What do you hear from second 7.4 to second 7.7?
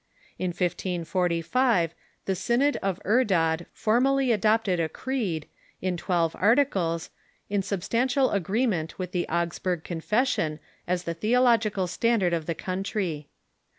in